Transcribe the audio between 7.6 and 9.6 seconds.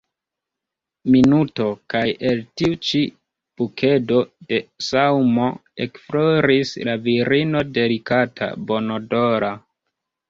delikata, bonodora.